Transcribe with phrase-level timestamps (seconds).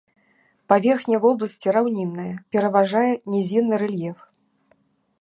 [0.71, 4.19] Паверхня вобласці раўнінная, пераважае нізінны рэльеф.